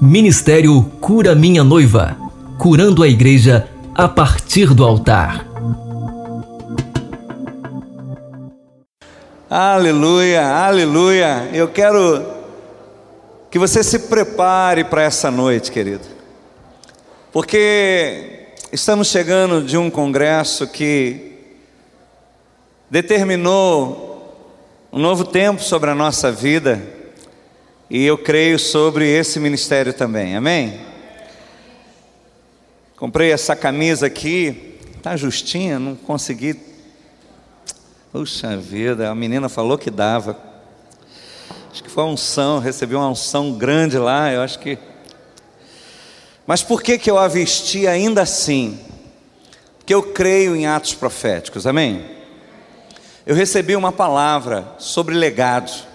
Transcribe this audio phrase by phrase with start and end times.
[0.00, 2.16] Ministério Cura Minha Noiva
[2.58, 5.46] curando a igreja a partir do altar.
[9.50, 11.48] Aleluia, aleluia.
[11.52, 12.24] Eu quero
[13.50, 16.04] que você se prepare para essa noite, querido,
[17.32, 21.32] porque estamos chegando de um congresso que
[22.88, 24.12] determinou
[24.92, 27.01] um novo tempo sobre a nossa vida
[27.94, 30.80] e eu creio sobre esse ministério também, amém?
[32.96, 36.58] Comprei essa camisa aqui, tá justinha, não consegui.
[38.10, 40.38] Puxa vida, a menina falou que dava.
[41.70, 44.78] Acho que foi uma unção, recebi uma unção grande lá, eu acho que.
[46.46, 48.80] Mas por que, que eu a vesti ainda assim?
[49.76, 52.06] Porque eu creio em atos proféticos, amém?
[53.26, 55.91] Eu recebi uma palavra sobre legado.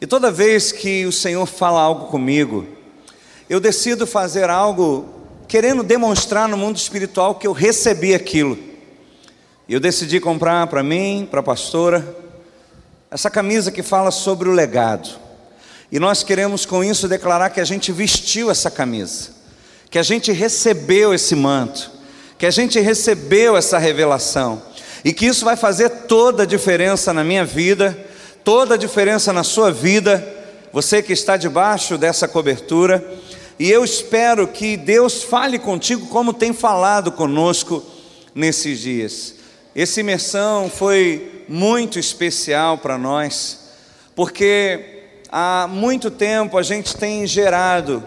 [0.00, 2.66] E toda vez que o Senhor fala algo comigo,
[3.48, 5.08] eu decido fazer algo
[5.48, 8.58] querendo demonstrar no mundo espiritual que eu recebi aquilo.
[9.66, 12.16] E eu decidi comprar para mim, para a pastora,
[13.10, 15.08] essa camisa que fala sobre o legado.
[15.90, 19.30] E nós queremos com isso declarar que a gente vestiu essa camisa,
[19.88, 21.90] que a gente recebeu esse manto,
[22.36, 24.60] que a gente recebeu essa revelação,
[25.04, 27.96] e que isso vai fazer toda a diferença na minha vida
[28.46, 30.24] toda a diferença na sua vida,
[30.72, 33.04] você que está debaixo dessa cobertura,
[33.58, 37.84] e eu espero que Deus fale contigo como tem falado conosco
[38.32, 39.34] nesses dias.
[39.74, 43.72] Essa imersão foi muito especial para nós,
[44.14, 48.00] porque há muito tempo a gente tem gerado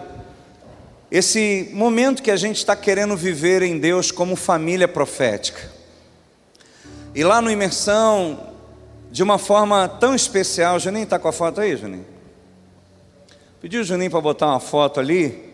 [1.10, 5.70] esse momento que a gente está querendo viver em Deus como família profética.
[7.14, 8.49] E lá no imersão,
[9.10, 10.78] de uma forma tão especial.
[10.78, 12.06] Juninho está com a foto aí, Juninho?
[13.60, 15.50] Pediu o Juninho para botar uma foto ali,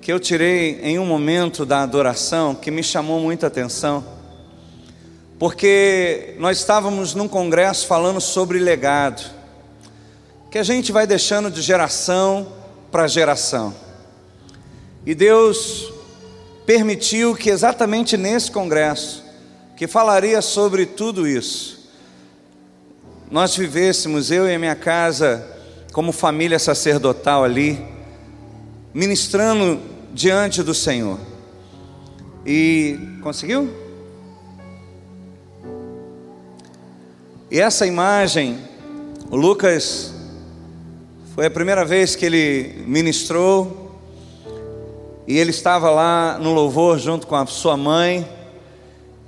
[0.00, 4.04] que eu tirei em um momento da adoração que me chamou muita atenção,
[5.38, 9.28] porque nós estávamos num congresso falando sobre legado,
[10.50, 12.46] que a gente vai deixando de geração
[12.92, 13.74] para geração,
[15.04, 15.92] e Deus
[16.64, 19.24] permitiu que exatamente nesse congresso,
[19.76, 21.75] que falaria sobre tudo isso,
[23.30, 25.44] nós vivêssemos, eu e a minha casa,
[25.92, 27.84] como família sacerdotal ali,
[28.94, 29.80] ministrando
[30.14, 31.18] diante do Senhor.
[32.44, 33.68] E conseguiu?
[37.50, 38.58] E essa imagem,
[39.30, 40.14] o Lucas,
[41.34, 44.00] foi a primeira vez que ele ministrou,
[45.26, 48.26] e ele estava lá no louvor junto com a sua mãe,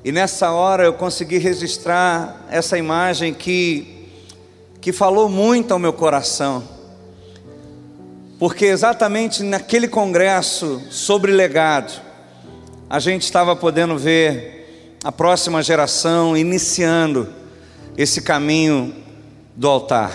[0.09, 4.09] e nessa hora eu consegui registrar essa imagem que,
[4.81, 6.67] que falou muito ao meu coração.
[8.39, 11.93] Porque exatamente naquele congresso sobre legado,
[12.89, 17.29] a gente estava podendo ver a próxima geração iniciando
[17.95, 18.95] esse caminho
[19.55, 20.11] do altar.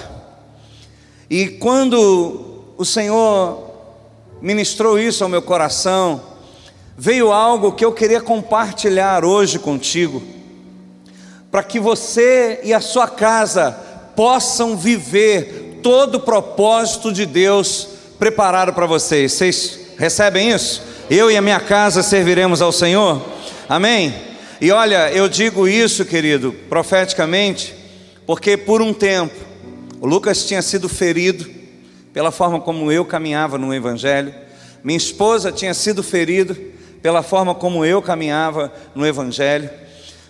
[1.29, 3.63] E quando o Senhor
[4.41, 6.32] ministrou isso ao meu coração,
[6.97, 10.21] veio algo que eu queria compartilhar hoje contigo,
[11.51, 13.71] para que você e a sua casa
[14.15, 17.87] possam viver todo o propósito de Deus
[18.17, 19.33] preparado para vocês.
[19.33, 20.81] Vocês recebem isso?
[21.09, 23.21] Eu e a minha casa serviremos ao Senhor?
[23.67, 24.13] Amém?
[24.61, 27.75] E olha, eu digo isso, querido, profeticamente,
[28.25, 29.35] porque por um tempo
[29.99, 31.49] o Lucas tinha sido ferido
[32.13, 34.33] pela forma como eu caminhava no Evangelho,
[34.83, 36.55] minha esposa tinha sido ferida
[37.03, 39.69] pela forma como eu caminhava no Evangelho,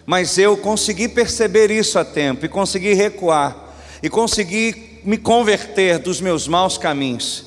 [0.07, 6.19] mas eu consegui perceber isso a tempo e consegui recuar e consegui me converter dos
[6.19, 7.45] meus maus caminhos.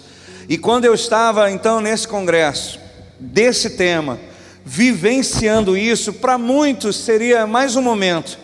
[0.49, 2.79] E quando eu estava então nesse congresso,
[3.19, 4.19] desse tema,
[4.65, 8.39] vivenciando isso, para muitos seria mais um momento,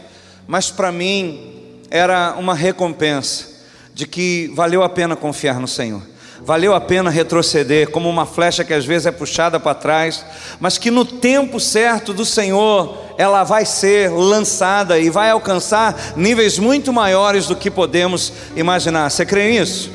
[0.49, 3.47] mas para mim era uma recompensa
[3.95, 6.03] de que valeu a pena confiar no Senhor.
[6.45, 10.25] Valeu a pena retroceder, como uma flecha que às vezes é puxada para trás,
[10.59, 16.59] mas que no tempo certo do Senhor ela vai ser lançada e vai alcançar níveis
[16.59, 19.09] muito maiores do que podemos imaginar.
[19.09, 19.93] Você crê nisso?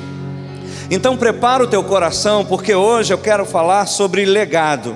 [0.90, 4.96] Então prepara o teu coração, porque hoje eu quero falar sobre legado,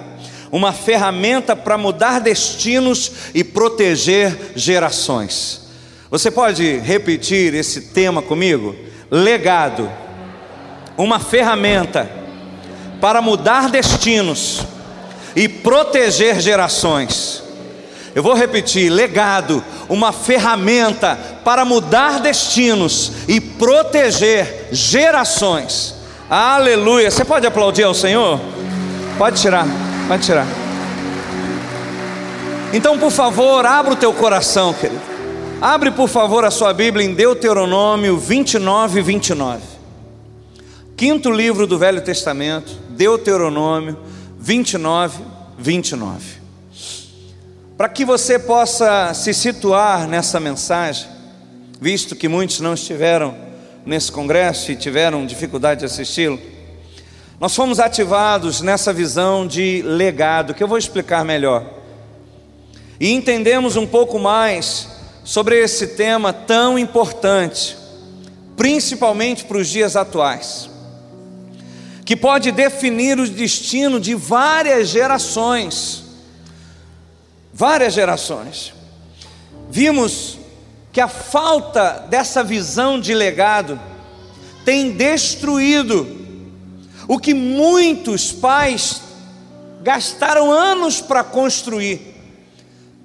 [0.54, 5.64] uma ferramenta para mudar destinos e proteger gerações.
[6.10, 8.74] Você pode repetir esse tema comigo?
[9.10, 9.92] Legado
[10.98, 12.10] uma ferramenta
[13.00, 14.62] para mudar destinos
[15.36, 17.44] e proteger gerações.
[18.14, 25.96] Eu vou repetir: legado, uma ferramenta para mudar destinos e proteger gerações.
[26.30, 27.10] Aleluia.
[27.10, 28.40] Você pode aplaudir ao Senhor?
[29.18, 29.66] Pode tirar,
[30.08, 30.48] pode tirar.
[32.74, 35.02] Então, por favor, abra o teu coração, querido.
[35.62, 39.71] Abre, por favor, a sua Bíblia em Deuteronômio 29, 29.
[41.02, 43.98] Quinto livro do Velho Testamento, Deuteronômio
[44.38, 45.24] 29,
[45.58, 46.24] 29.
[47.76, 51.08] Para que você possa se situar nessa mensagem,
[51.82, 53.36] visto que muitos não estiveram
[53.84, 56.40] nesse congresso e tiveram dificuldade de assisti-lo,
[57.40, 61.66] nós fomos ativados nessa visão de legado, que eu vou explicar melhor.
[63.00, 64.88] E entendemos um pouco mais
[65.24, 67.76] sobre esse tema tão importante,
[68.56, 70.70] principalmente para os dias atuais,
[72.12, 76.04] que pode definir o destino de várias gerações.
[77.54, 78.74] Várias gerações.
[79.70, 80.38] Vimos
[80.92, 83.80] que a falta dessa visão de legado
[84.66, 86.06] tem destruído
[87.08, 89.04] o que muitos pais
[89.82, 92.14] gastaram anos para construir.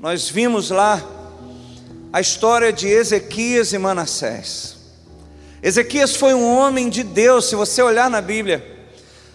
[0.00, 1.00] Nós vimos lá
[2.12, 4.76] a história de Ezequias e Manassés.
[5.62, 8.74] Ezequias foi um homem de Deus, se você olhar na Bíblia.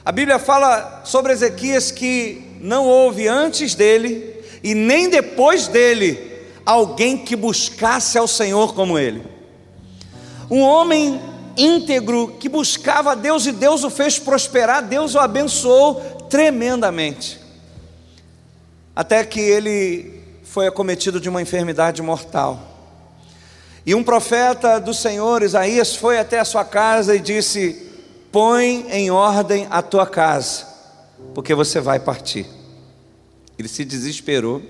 [0.03, 6.19] A Bíblia fala sobre Ezequias que não houve antes dele e nem depois dele
[6.65, 9.23] alguém que buscasse ao Senhor como ele.
[10.49, 11.21] Um homem
[11.55, 15.95] íntegro que buscava a Deus e Deus o fez prosperar, Deus o abençoou
[16.29, 17.39] tremendamente.
[18.95, 22.59] Até que ele foi acometido de uma enfermidade mortal.
[23.85, 27.90] E um profeta do Senhor, Isaías, foi até a sua casa e disse:
[28.31, 30.65] Põe em ordem a tua casa,
[31.33, 32.45] porque você vai partir.
[33.57, 34.61] Ele se desesperou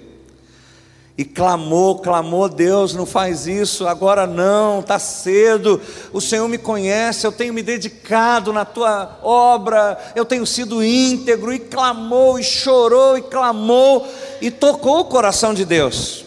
[1.17, 5.79] e clamou, clamou, Deus, não faz isso, agora não, está cedo,
[6.11, 11.53] o Senhor me conhece, eu tenho me dedicado na tua obra, eu tenho sido íntegro,
[11.53, 14.07] e clamou, e chorou, e clamou,
[14.41, 16.25] e tocou o coração de Deus,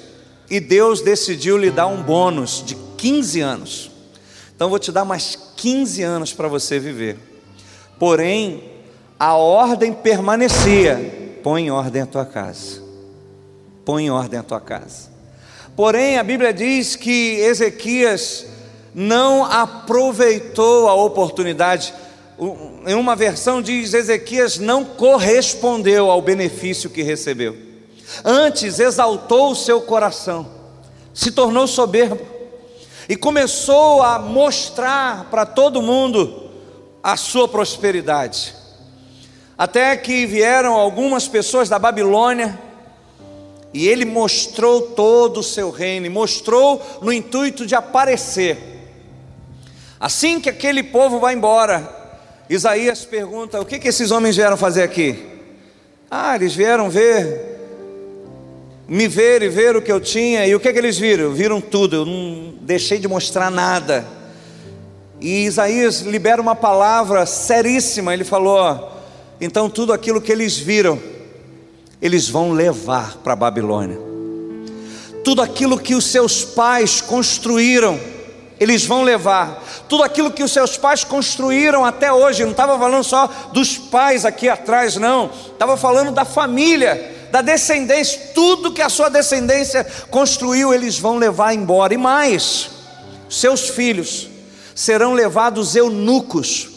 [0.48, 3.90] e Deus decidiu lhe dar um bônus de 15 anos,
[4.54, 7.16] então vou te dar mais 15 anos para você viver,
[7.98, 8.62] porém,
[9.18, 12.84] a ordem permanecia, põe em ordem a tua casa
[13.84, 15.12] põe em ordem a tua casa.
[15.76, 18.46] Porém, a Bíblia diz que Ezequias
[18.94, 21.92] não aproveitou a oportunidade.
[22.86, 27.56] Em uma versão diz: Ezequias não correspondeu ao benefício que recebeu.
[28.24, 30.46] Antes exaltou o seu coração,
[31.12, 32.33] se tornou soberbo
[33.08, 36.50] e começou a mostrar para todo mundo
[37.02, 38.54] a sua prosperidade.
[39.56, 42.58] Até que vieram algumas pessoas da Babilônia
[43.72, 48.56] e ele mostrou todo o seu reino, mostrou no intuito de aparecer.
[49.98, 51.88] Assim que aquele povo vai embora,
[52.48, 55.34] Isaías pergunta: O que, que esses homens vieram fazer aqui?
[56.10, 57.53] Ah, eles vieram ver,
[58.86, 61.32] me ver e ver o que eu tinha, e o que, que eles viram?
[61.32, 64.06] Viram tudo, eu não deixei de mostrar nada.
[65.20, 68.92] E Isaías libera uma palavra seríssima, ele falou:
[69.40, 71.00] Então tudo aquilo que eles viram,
[72.00, 73.98] eles vão levar para a Babilônia.
[75.24, 77.98] Tudo aquilo que os seus pais construíram,
[78.60, 79.64] eles vão levar.
[79.88, 84.26] Tudo aquilo que os seus pais construíram até hoje, não estava falando só dos pais
[84.26, 90.72] aqui atrás, não, estava falando da família, da descendência, tudo que a sua descendência construiu,
[90.72, 91.92] eles vão levar embora.
[91.92, 92.70] E mais,
[93.28, 94.28] seus filhos
[94.72, 96.68] serão levados eunucos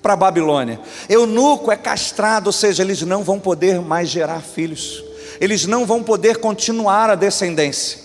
[0.00, 0.78] para a Babilônia.
[1.08, 5.02] Eunuco é castrado, ou seja, eles não vão poder mais gerar filhos,
[5.40, 7.98] eles não vão poder continuar a descendência.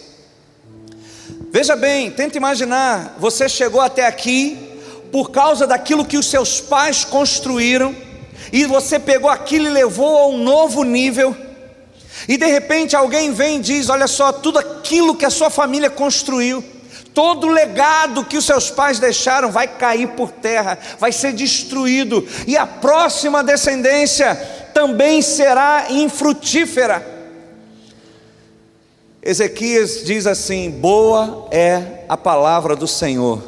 [1.52, 4.58] Veja bem, tenta imaginar, você chegou até aqui
[5.12, 7.96] por causa daquilo que os seus pais construíram,
[8.52, 11.45] e você pegou aquilo e levou a um novo nível,
[12.28, 15.90] e de repente alguém vem e diz: Olha só, tudo aquilo que a sua família
[15.90, 16.64] construiu,
[17.16, 22.28] Todo o legado que os seus pais deixaram vai cair por terra, vai ser destruído,
[22.46, 24.36] e a próxima descendência
[24.74, 27.16] também será infrutífera.
[29.24, 33.42] Ezequias diz assim: Boa é a palavra do Senhor,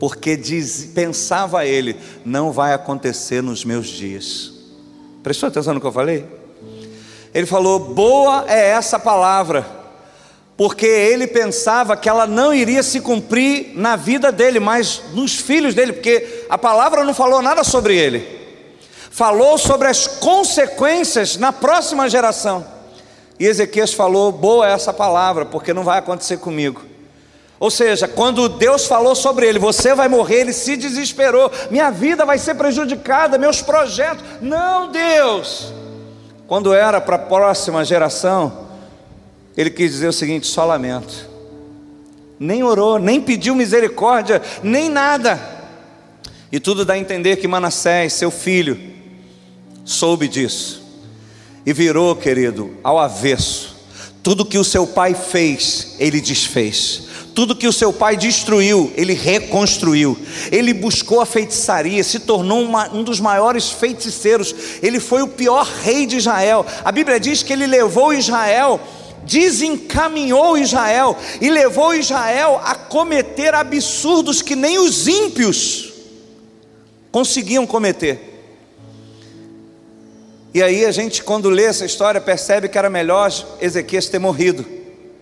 [0.00, 4.50] porque diz, pensava ele, não vai acontecer nos meus dias.
[5.22, 6.26] Prestou atenção no que eu falei?
[7.34, 9.82] Ele falou: Boa é essa palavra
[10.56, 15.74] porque ele pensava que ela não iria se cumprir na vida dele, mas nos filhos
[15.74, 18.40] dele, porque a palavra não falou nada sobre ele,
[19.10, 22.64] falou sobre as consequências na próxima geração.
[23.40, 26.82] E Ezequias falou: boa é essa palavra, porque não vai acontecer comigo.
[27.58, 32.24] Ou seja, quando Deus falou sobre ele, você vai morrer, ele se desesperou, minha vida
[32.24, 34.24] vai ser prejudicada, meus projetos.
[34.40, 35.72] Não, Deus.
[36.52, 38.68] Quando era para a próxima geração,
[39.56, 41.26] ele quis dizer o seguinte: só lamento.
[42.38, 45.40] Nem orou, nem pediu misericórdia, nem nada.
[46.52, 48.78] E tudo dá a entender que Manassés, seu filho,
[49.82, 50.82] soube disso
[51.64, 53.74] e virou, querido, ao avesso.
[54.22, 57.04] Tudo que o seu pai fez, ele desfez.
[57.34, 60.18] Tudo que o seu pai destruiu, ele reconstruiu.
[60.50, 64.54] Ele buscou a feitiçaria, se tornou uma, um dos maiores feiticeiros.
[64.82, 66.66] Ele foi o pior rei de Israel.
[66.84, 68.78] A Bíblia diz que ele levou Israel,
[69.24, 75.90] desencaminhou Israel e levou Israel a cometer absurdos que nem os ímpios
[77.10, 78.30] conseguiam cometer.
[80.52, 84.66] E aí a gente, quando lê essa história, percebe que era melhor Ezequias ter morrido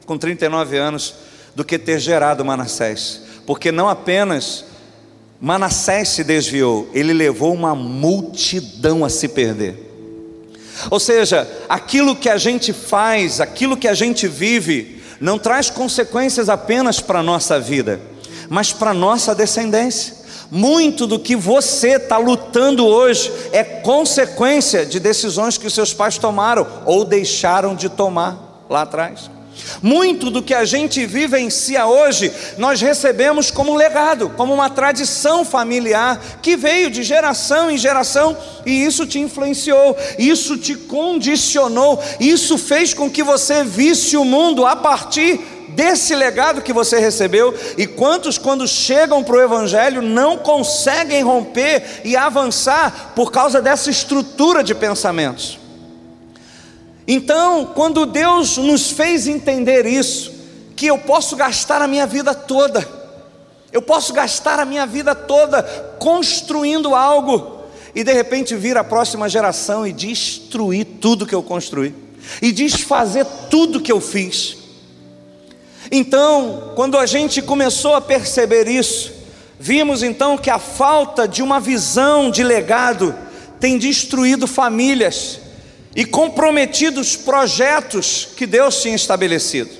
[0.04, 4.64] com 39 anos do que ter gerado Manassés, porque não apenas
[5.40, 9.88] Manassés se desviou, ele levou uma multidão a se perder.
[10.90, 16.48] Ou seja, aquilo que a gente faz, aquilo que a gente vive, não traz consequências
[16.48, 18.00] apenas para a nossa vida,
[18.48, 20.20] mas para a nossa descendência.
[20.50, 26.66] Muito do que você está lutando hoje é consequência de decisões que seus pais tomaram
[26.84, 29.30] ou deixaram de tomar lá atrás.
[29.82, 36.20] Muito do que a gente vivencia hoje, nós recebemos como legado, como uma tradição familiar
[36.42, 42.92] que veio de geração em geração e isso te influenciou, isso te condicionou, isso fez
[42.92, 45.40] com que você visse o mundo a partir
[45.70, 52.02] desse legado que você recebeu, e quantos, quando chegam para o Evangelho, não conseguem romper
[52.04, 55.59] e avançar por causa dessa estrutura de pensamentos.
[57.12, 60.32] Então, quando Deus nos fez entender isso,
[60.76, 62.88] que eu posso gastar a minha vida toda,
[63.72, 65.60] eu posso gastar a minha vida toda
[65.98, 67.64] construindo algo,
[67.96, 71.92] e de repente vir a próxima geração e destruir tudo que eu construí,
[72.40, 74.58] e desfazer tudo que eu fiz.
[75.90, 79.10] Então, quando a gente começou a perceber isso,
[79.58, 83.12] vimos então que a falta de uma visão de legado
[83.58, 85.49] tem destruído famílias
[85.94, 89.70] e comprometido os projetos que Deus tinha estabelecido.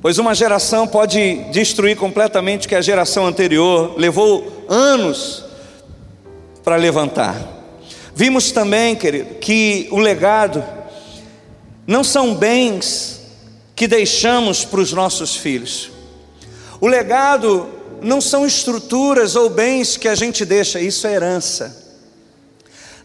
[0.00, 5.42] Pois uma geração pode destruir completamente o que a geração anterior levou anos
[6.62, 7.36] para levantar.
[8.14, 10.62] Vimos também, querido, que o legado
[11.86, 13.22] não são bens
[13.74, 15.90] que deixamos para os nossos filhos.
[16.80, 17.68] O legado
[18.02, 21.82] não são estruturas ou bens que a gente deixa, isso é herança.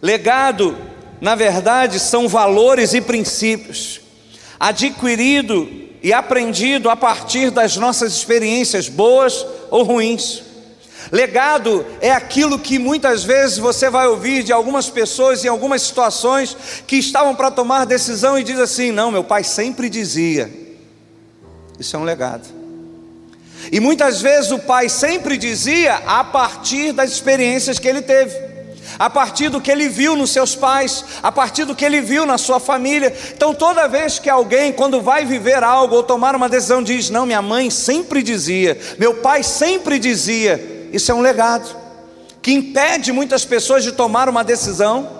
[0.01, 0.77] Legado,
[1.21, 4.01] na verdade, são valores e princípios,
[4.59, 5.69] adquirido
[6.01, 10.43] e aprendido a partir das nossas experiências boas ou ruins.
[11.11, 16.55] Legado é aquilo que muitas vezes você vai ouvir de algumas pessoas em algumas situações
[16.85, 20.49] que estavam para tomar decisão e diz assim: "Não, meu pai sempre dizia".
[21.79, 22.47] Isso é um legado.
[23.71, 28.49] E muitas vezes o pai sempre dizia a partir das experiências que ele teve
[28.97, 32.25] a partir do que ele viu nos seus pais, a partir do que ele viu
[32.25, 33.13] na sua família.
[33.33, 37.25] Então, toda vez que alguém, quando vai viver algo ou tomar uma decisão, diz: Não,
[37.25, 41.77] minha mãe sempre dizia, meu pai sempre dizia, isso é um legado
[42.41, 45.19] que impede muitas pessoas de tomar uma decisão.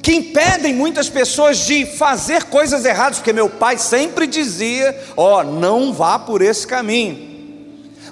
[0.00, 5.42] Que impedem muitas pessoas de fazer coisas erradas, porque meu pai sempre dizia: Ó, oh,
[5.44, 7.27] não vá por esse caminho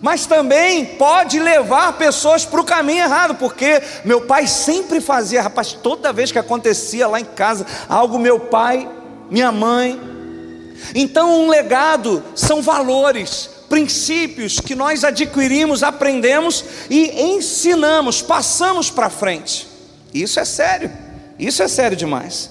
[0.01, 5.73] mas também pode levar pessoas para o caminho errado, porque meu pai sempre fazia, rapaz,
[5.73, 8.89] toda vez que acontecia lá em casa algo, meu pai,
[9.31, 10.01] minha mãe.
[10.95, 19.67] Então, um legado são valores, princípios que nós adquirimos, aprendemos e ensinamos, passamos para frente.
[20.13, 20.91] Isso é sério,
[21.39, 22.51] isso é sério demais.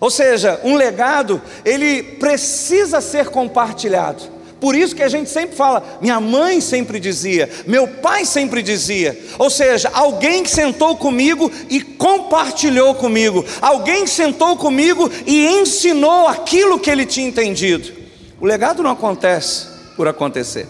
[0.00, 4.33] Ou seja, um legado, ele precisa ser compartilhado.
[4.64, 9.14] Por isso que a gente sempre fala, minha mãe sempre dizia, meu pai sempre dizia.
[9.38, 16.28] Ou seja, alguém que sentou comigo e compartilhou comigo, alguém que sentou comigo e ensinou
[16.28, 17.92] aquilo que ele tinha entendido.
[18.40, 19.66] O legado não acontece
[19.96, 20.66] por acontecer.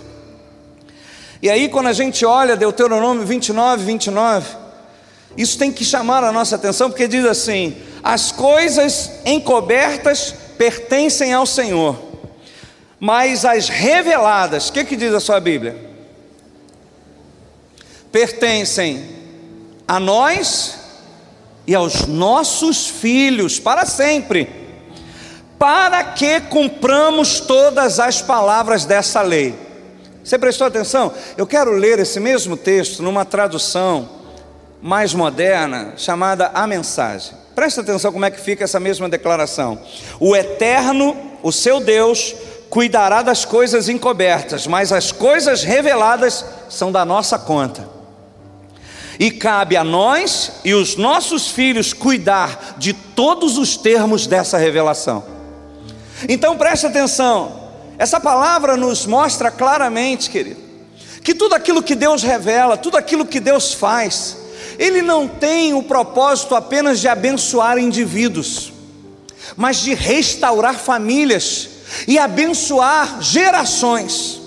[1.40, 4.56] E aí, quando a gente olha Deuteronômio 29, 29,
[5.36, 11.46] isso tem que chamar a nossa atenção, porque diz assim: as coisas encobertas pertencem ao
[11.46, 12.03] Senhor
[12.98, 15.76] mas as reveladas, o que, que diz a sua Bíblia?
[18.10, 19.04] Pertencem
[19.86, 20.78] a nós
[21.66, 24.48] e aos nossos filhos para sempre,
[25.58, 29.54] para que cumpramos todas as palavras dessa lei.
[30.22, 31.12] Você prestou atenção?
[31.36, 34.08] Eu quero ler esse mesmo texto numa tradução
[34.80, 37.32] mais moderna, chamada A Mensagem.
[37.54, 39.78] Presta atenção como é que fica essa mesma declaração.
[40.18, 42.34] O eterno, o seu Deus,
[42.74, 47.88] cuidará das coisas encobertas, mas as coisas reveladas são da nossa conta.
[49.16, 55.24] E cabe a nós e os nossos filhos cuidar de todos os termos dessa revelação.
[56.28, 60.60] Então preste atenção, essa palavra nos mostra claramente, querido,
[61.22, 64.36] que tudo aquilo que Deus revela, tudo aquilo que Deus faz,
[64.80, 68.72] Ele não tem o propósito apenas de abençoar indivíduos,
[69.56, 71.68] mas de restaurar famílias
[72.06, 74.44] e abençoar gerações.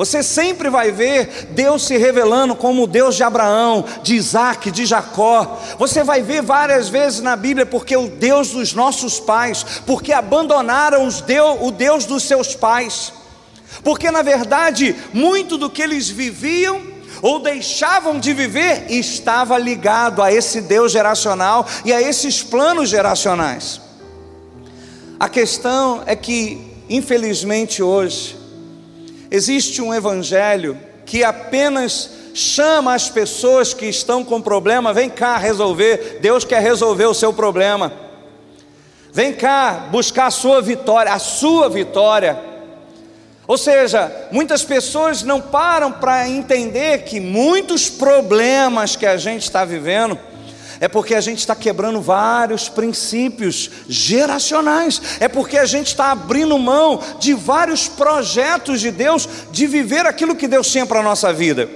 [0.00, 4.86] Você sempre vai ver Deus se revelando como o Deus de Abraão, de Isaac, de
[4.86, 5.60] Jacó.
[5.78, 11.06] Você vai ver várias vezes na Bíblia, porque o Deus dos nossos pais, porque abandonaram
[11.26, 13.12] Deus, o Deus dos seus pais.
[13.84, 16.80] Porque na verdade, muito do que eles viviam
[17.20, 23.80] ou deixavam de viver estava ligado a esse Deus geracional e a esses planos geracionais.
[25.18, 28.36] A questão é que Infelizmente hoje,
[29.30, 36.18] existe um evangelho que apenas chama as pessoas que estão com problema, vem cá resolver,
[36.20, 37.92] Deus quer resolver o seu problema.
[39.12, 42.36] Vem cá buscar a sua vitória, a sua vitória.
[43.46, 49.64] Ou seja, muitas pessoas não param para entender que muitos problemas que a gente está
[49.64, 50.18] vivendo
[50.80, 56.58] é porque a gente está quebrando vários princípios geracionais, é porque a gente está abrindo
[56.58, 61.34] mão de vários projetos de Deus de viver aquilo que Deus tinha para a nossa
[61.34, 61.68] vida.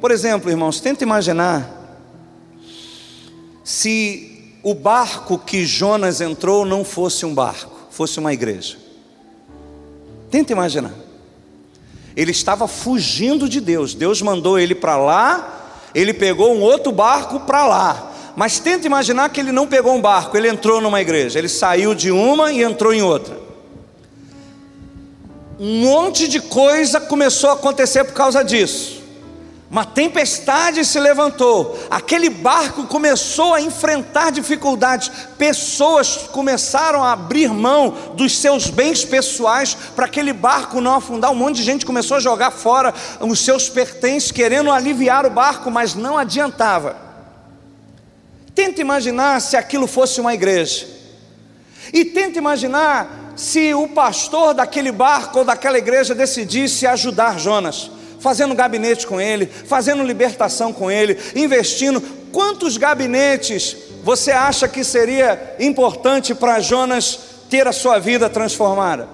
[0.00, 1.70] Por exemplo, irmãos, tenta imaginar
[3.62, 8.78] se o barco que Jonas entrou não fosse um barco, fosse uma igreja.
[10.30, 10.94] Tenta imaginar.
[12.16, 17.40] Ele estava fugindo de Deus, Deus mandou ele para lá, ele pegou um outro barco
[17.40, 18.12] para lá.
[18.36, 21.94] Mas tenta imaginar que ele não pegou um barco, ele entrou numa igreja, ele saiu
[21.94, 23.34] de uma e entrou em outra.
[25.58, 29.02] Um monte de coisa começou a acontecer por causa disso.
[29.70, 38.12] Uma tempestade se levantou, aquele barco começou a enfrentar dificuldades, pessoas começaram a abrir mão
[38.14, 41.32] dos seus bens pessoais para aquele barco não afundar.
[41.32, 45.70] Um monte de gente começou a jogar fora os seus pertences, querendo aliviar o barco,
[45.70, 47.05] mas não adiantava.
[48.56, 50.86] Tenta imaginar se aquilo fosse uma igreja.
[51.92, 58.54] E tenta imaginar se o pastor daquele barco ou daquela igreja decidisse ajudar Jonas, fazendo
[58.54, 62.00] gabinete com ele, fazendo libertação com ele, investindo.
[62.32, 67.18] Quantos gabinetes você acha que seria importante para Jonas
[67.50, 69.06] ter a sua vida transformada?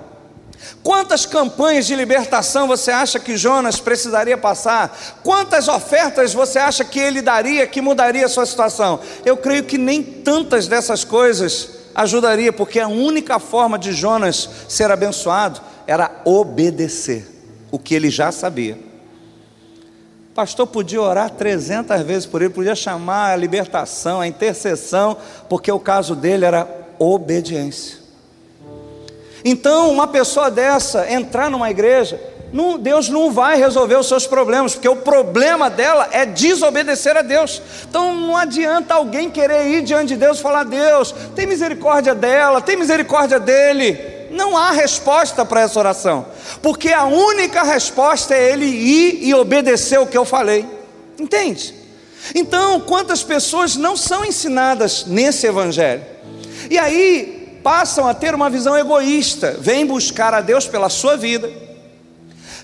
[0.82, 5.16] Quantas campanhas de libertação você acha que Jonas precisaria passar?
[5.22, 9.00] Quantas ofertas você acha que ele daria que mudaria a sua situação?
[9.24, 14.90] Eu creio que nem tantas dessas coisas ajudaria, porque a única forma de Jonas ser
[14.90, 17.28] abençoado era obedecer
[17.70, 18.78] o que ele já sabia.
[20.32, 25.16] O pastor podia orar 300 vezes por ele, podia chamar a libertação, a intercessão,
[25.48, 26.66] porque o caso dele era
[26.98, 28.01] obediência.
[29.44, 32.20] Então, uma pessoa dessa entrar numa igreja,
[32.52, 37.22] não, Deus não vai resolver os seus problemas, porque o problema dela é desobedecer a
[37.22, 37.62] Deus.
[37.88, 42.60] Então não adianta alguém querer ir diante de Deus e falar: Deus, tem misericórdia dela,
[42.60, 43.98] tem misericórdia dele.
[44.30, 46.26] Não há resposta para essa oração,
[46.62, 50.66] porque a única resposta é ele ir e obedecer o que eu falei.
[51.18, 51.74] Entende?
[52.34, 56.02] Então, quantas pessoas não são ensinadas nesse evangelho?
[56.70, 61.50] E aí, passam a ter uma visão egoísta, vêm buscar a Deus pela sua vida,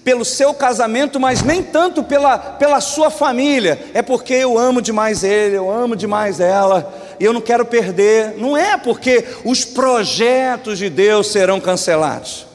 [0.05, 5.23] pelo seu casamento, mas nem tanto pela, pela sua família, é porque eu amo demais
[5.23, 10.79] ele, eu amo demais ela, e eu não quero perder, não é porque os projetos
[10.79, 12.47] de Deus serão cancelados.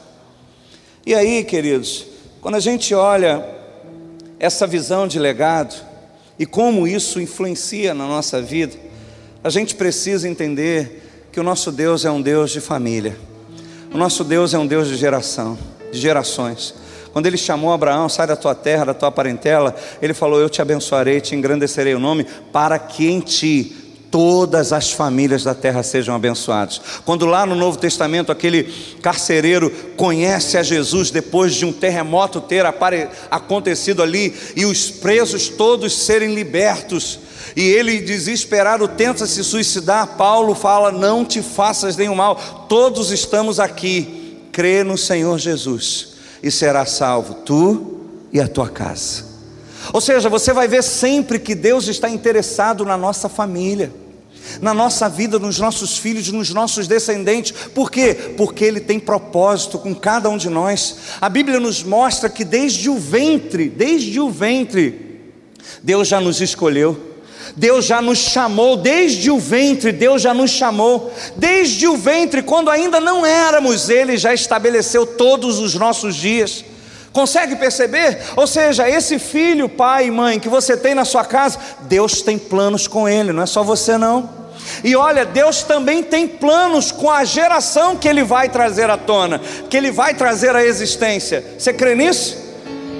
[1.06, 2.06] E aí, queridos,
[2.40, 3.46] quando a gente olha
[4.38, 5.74] essa visão de legado
[6.38, 8.74] e como isso influencia na nossa vida,
[9.42, 11.03] a gente precisa entender
[11.34, 13.18] que o nosso Deus é um Deus de família.
[13.92, 15.58] O nosso Deus é um Deus de geração,
[15.90, 16.72] de gerações.
[17.12, 20.62] Quando ele chamou Abraão, sai da tua terra, da tua parentela, ele falou: Eu te
[20.62, 23.74] abençoarei, te engrandecerei o nome, para que em ti
[24.12, 26.80] todas as famílias da terra sejam abençoadas.
[27.04, 32.64] Quando lá no Novo Testamento aquele carcereiro conhece a Jesus depois de um terremoto ter
[33.28, 37.18] acontecido ali e os presos todos serem libertos,
[37.56, 43.60] e ele desesperado tenta se suicidar, Paulo fala: Não te faças nenhum mal, todos estamos
[43.60, 44.38] aqui.
[44.52, 48.00] Crê no Senhor Jesus e será salvo, tu
[48.32, 49.24] e a tua casa.
[49.92, 53.92] Ou seja, você vai ver sempre que Deus está interessado na nossa família,
[54.60, 57.52] na nossa vida, nos nossos filhos, nos nossos descendentes.
[57.74, 58.34] Por quê?
[58.36, 60.96] Porque Ele tem propósito com cada um de nós.
[61.20, 65.32] A Bíblia nos mostra que desde o ventre, desde o ventre,
[65.82, 67.13] Deus já nos escolheu.
[67.56, 72.70] Deus já nos chamou, desde o ventre, Deus já nos chamou, desde o ventre, quando
[72.70, 76.64] ainda não éramos, Ele já estabeleceu todos os nossos dias.
[77.12, 78.18] Consegue perceber?
[78.34, 82.36] Ou seja, esse filho, pai e mãe que você tem na sua casa, Deus tem
[82.36, 84.28] planos com ele, não é só você não.
[84.82, 89.40] E olha, Deus também tem planos com a geração que Ele vai trazer à tona,
[89.70, 91.44] que Ele vai trazer à existência.
[91.58, 92.36] Você crê nisso?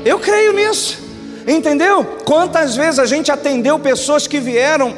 [0.04, 1.03] Eu creio nisso.
[1.46, 2.04] Entendeu?
[2.24, 4.94] Quantas vezes a gente atendeu pessoas que vieram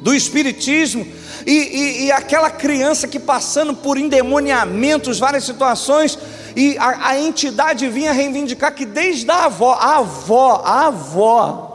[0.00, 1.06] do Espiritismo
[1.46, 6.18] e, e, e aquela criança que passando por endemoniamentos, várias situações,
[6.56, 11.68] e a, a entidade vinha reivindicar que desde a avó, a avó, a avó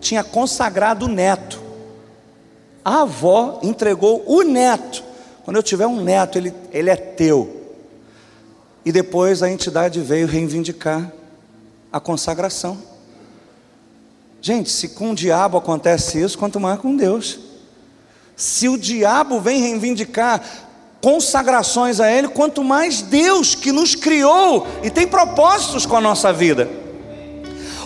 [0.00, 1.60] tinha consagrado o neto.
[2.84, 5.02] A avó entregou o neto.
[5.44, 7.60] Quando eu tiver um neto, ele, ele é teu.
[8.84, 11.12] E depois a entidade veio reivindicar
[11.92, 12.78] a consagração.
[14.42, 17.38] Gente, se com o diabo acontece isso, quanto mais com Deus.
[18.34, 20.42] Se o diabo vem reivindicar
[21.00, 26.32] consagrações a Ele, quanto mais Deus que nos criou e tem propósitos com a nossa
[26.32, 26.68] vida.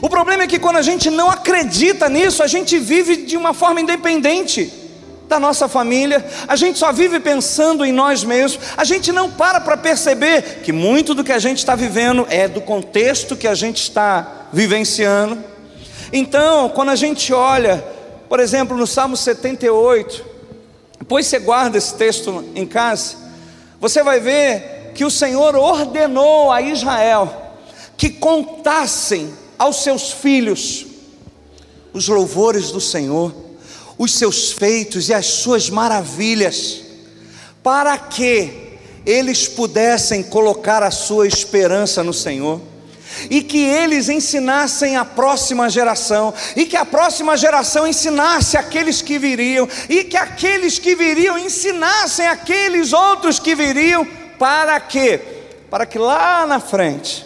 [0.00, 3.54] O problema é que quando a gente não acredita nisso, a gente vive de uma
[3.54, 4.70] forma independente
[5.28, 9.60] da nossa família, a gente só vive pensando em nós mesmos, a gente não para
[9.60, 13.54] para perceber que muito do que a gente está vivendo é do contexto que a
[13.54, 15.53] gente está vivenciando.
[16.16, 17.84] Então, quando a gente olha,
[18.28, 20.24] por exemplo, no Salmo 78,
[21.00, 23.16] depois você guarda esse texto em casa,
[23.80, 27.56] você vai ver que o Senhor ordenou a Israel
[27.96, 30.86] que contassem aos seus filhos
[31.92, 33.34] os louvores do Senhor,
[33.98, 36.80] os seus feitos e as suas maravilhas,
[37.60, 42.60] para que eles pudessem colocar a sua esperança no Senhor
[43.30, 49.18] e que eles ensinassem a próxima geração, e que a próxima geração ensinasse aqueles que
[49.18, 54.06] viriam, e que aqueles que viriam ensinassem aqueles outros que viriam,
[54.38, 55.20] para quê?
[55.70, 57.24] Para que lá na frente,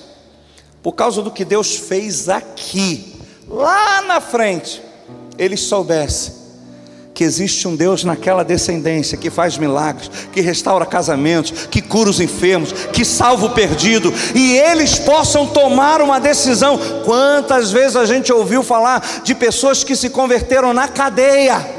[0.82, 4.82] por causa do que Deus fez aqui, lá na frente,
[5.36, 6.37] eles soubessem
[7.18, 12.20] que existe um Deus naquela descendência que faz milagres, que restaura casamentos, que cura os
[12.20, 16.78] enfermos, que salva o perdido, e eles possam tomar uma decisão.
[17.04, 21.77] Quantas vezes a gente ouviu falar de pessoas que se converteram na cadeia?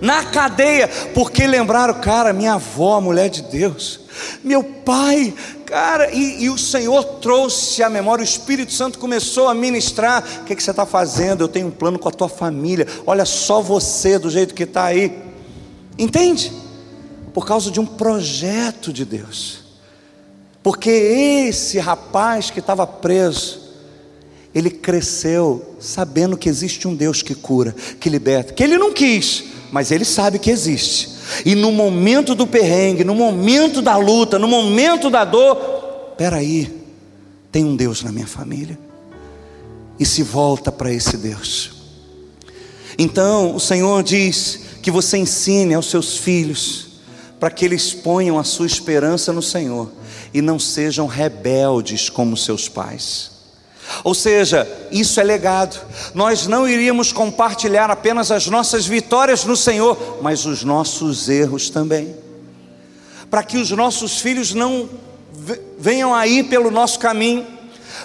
[0.00, 4.00] Na cadeia, porque lembraram, cara, minha avó, mulher de Deus,
[4.42, 9.54] meu pai, cara, e, e, o Senhor trouxe a memória, o Espírito Santo começou a
[9.54, 10.22] ministrar.
[10.42, 11.42] O que, que você está fazendo?
[11.42, 12.86] Eu tenho um plano com a tua família.
[13.06, 15.22] Olha só você do jeito que está aí.
[15.98, 16.52] Entende?
[17.34, 19.64] Por causa de um projeto de Deus.
[20.62, 23.65] Porque esse rapaz que estava preso,
[24.56, 29.44] ele cresceu sabendo que existe um Deus que cura, que liberta, que ele não quis,
[29.70, 31.10] mas ele sabe que existe.
[31.44, 36.74] E no momento do perrengue, no momento da luta, no momento da dor, peraí,
[37.52, 38.78] tem um Deus na minha família.
[39.98, 41.72] E se volta para esse Deus.
[42.98, 47.02] Então o Senhor diz que você ensine aos seus filhos,
[47.38, 49.92] para que eles ponham a sua esperança no Senhor
[50.32, 53.35] e não sejam rebeldes como seus pais.
[54.02, 55.80] Ou seja, isso é legado.
[56.14, 62.14] Nós não iríamos compartilhar apenas as nossas vitórias no Senhor, mas os nossos erros também.
[63.30, 64.88] Para que os nossos filhos não
[65.78, 67.46] venham aí pelo nosso caminho,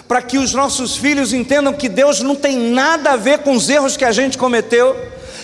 [0.06, 3.68] para que os nossos filhos entendam que Deus não tem nada a ver com os
[3.68, 4.96] erros que a gente cometeu,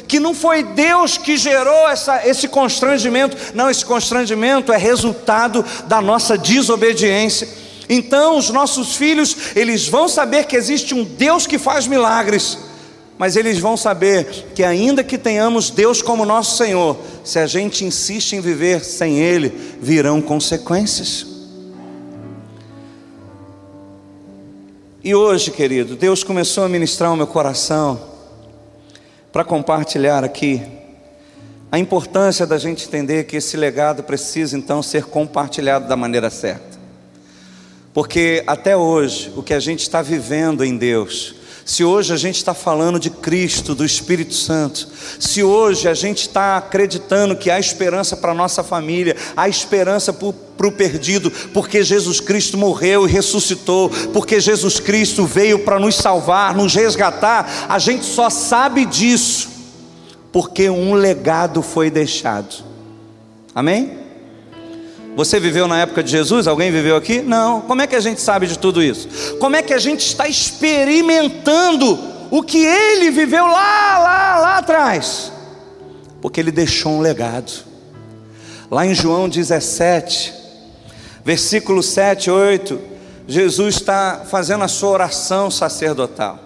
[0.06, 6.00] que não foi Deus que gerou essa, esse constrangimento, não, esse constrangimento é resultado da
[6.00, 7.48] nossa desobediência.
[7.88, 12.58] Então os nossos filhos, eles vão saber que existe um Deus que faz milagres,
[13.16, 17.84] mas eles vão saber que ainda que tenhamos Deus como nosso Senhor, se a gente
[17.84, 21.26] insiste em viver sem Ele, virão consequências.
[25.02, 27.98] E hoje, querido, Deus começou a ministrar o meu coração
[29.32, 30.60] para compartilhar aqui
[31.70, 36.67] a importância da gente entender que esse legado precisa então ser compartilhado da maneira certa.
[37.98, 41.34] Porque até hoje, o que a gente está vivendo em Deus,
[41.64, 44.86] se hoje a gente está falando de Cristo, do Espírito Santo,
[45.18, 50.12] se hoje a gente está acreditando que há esperança para a nossa família, há esperança
[50.12, 55.96] para o perdido, porque Jesus Cristo morreu e ressuscitou, porque Jesus Cristo veio para nos
[55.96, 59.48] salvar, nos resgatar, a gente só sabe disso,
[60.30, 62.62] porque um legado foi deixado.
[63.52, 63.97] Amém?
[65.18, 66.46] Você viveu na época de Jesus?
[66.46, 67.20] Alguém viveu aqui?
[67.20, 67.60] Não.
[67.62, 69.34] Como é que a gente sabe de tudo isso?
[69.40, 71.98] Como é que a gente está experimentando
[72.30, 75.32] o que ele viveu lá, lá, lá atrás?
[76.22, 77.50] Porque ele deixou um legado.
[78.70, 80.32] Lá em João 17,
[81.24, 82.80] versículo 7, 8,
[83.26, 86.38] Jesus está fazendo a sua oração sacerdotal.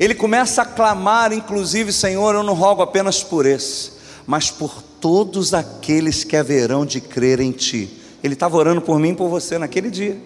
[0.00, 3.92] Ele começa a clamar, inclusive, Senhor, eu não rogo apenas por esse,
[4.26, 7.88] mas por todos aqueles que haverão de crer em ti.
[8.22, 10.16] Ele estava orando por mim e por você naquele dia.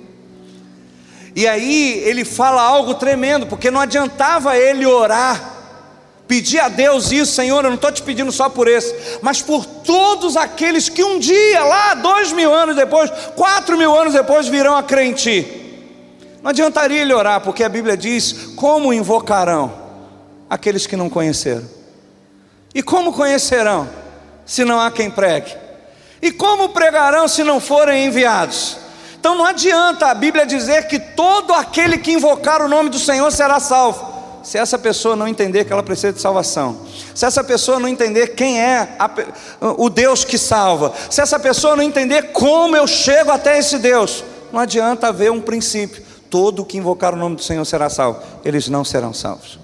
[1.37, 5.53] E aí ele fala algo tremendo, porque não adiantava ele orar,
[6.29, 9.67] pedir a Deus isso, Senhor, eu não estou te pedindo só por esse, mas por
[9.67, 14.77] todos aqueles que um dia, lá dois mil anos depois, quatro mil anos depois, virão
[14.77, 15.65] a crer em ti.
[16.41, 19.73] Não adiantaria ele orar, porque a Bíblia diz: como invocarão
[20.49, 21.65] aqueles que não conheceram?
[22.73, 23.89] E como conhecerão?
[24.45, 25.57] Se não há quem pregue?
[26.21, 28.79] E como pregarão se não forem enviados?
[29.19, 33.31] Então não adianta a Bíblia dizer que todo aquele que invocar o nome do Senhor
[33.33, 34.13] será salvo.
[34.43, 36.81] Se essa pessoa não entender que ela precisa de salvação,
[37.15, 39.11] se essa pessoa não entender quem é a,
[39.79, 44.23] o Deus que salva, se essa pessoa não entender como eu chego até esse Deus,
[44.53, 48.69] não adianta haver um princípio: todo que invocar o nome do Senhor será salvo, eles
[48.69, 49.59] não serão salvos.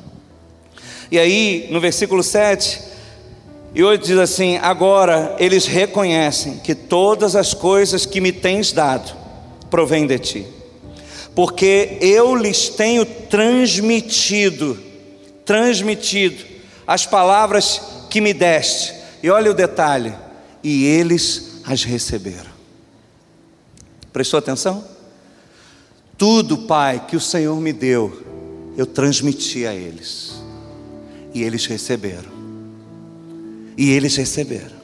[1.10, 2.80] E aí, no versículo 7,
[3.74, 9.16] e hoje diz assim: agora eles reconhecem que todas as coisas que me tens dado
[9.70, 10.46] provêm de ti,
[11.34, 14.78] porque eu lhes tenho transmitido,
[15.44, 16.44] transmitido
[16.86, 17.80] as palavras
[18.10, 18.94] que me deste.
[19.22, 20.12] E olha o detalhe:
[20.62, 22.50] e eles as receberam.
[24.12, 24.84] Prestou atenção?
[26.18, 28.26] Tudo, Pai, que o Senhor me deu,
[28.76, 30.34] eu transmiti a eles,
[31.32, 32.39] e eles receberam
[33.80, 34.78] e eles receberam.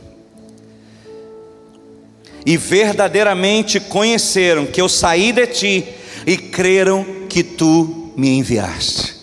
[2.46, 5.88] E verdadeiramente conheceram que eu saí de ti
[6.26, 9.14] e creram que tu me enviaste.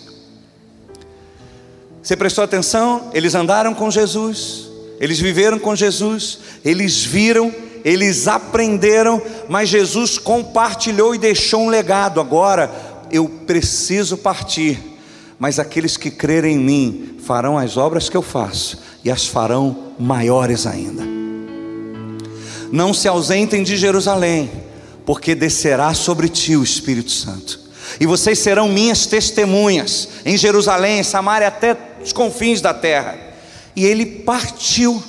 [2.00, 3.10] Você prestou atenção?
[3.12, 4.68] Eles andaram com Jesus,
[5.00, 7.52] eles viveram com Jesus, eles viram,
[7.84, 12.20] eles aprenderam, mas Jesus compartilhou e deixou um legado.
[12.20, 12.70] Agora
[13.10, 14.78] eu preciso partir,
[15.36, 19.92] mas aqueles que crerem em mim farão as obras que eu faço e as farão
[19.98, 21.02] maiores ainda.
[22.72, 24.50] Não se ausentem de Jerusalém,
[25.04, 27.60] porque descerá sobre ti o Espírito Santo.
[28.00, 33.16] E vocês serão minhas testemunhas em Jerusalém, em Samaria, até os confins da terra.
[33.76, 35.02] E ele partiu,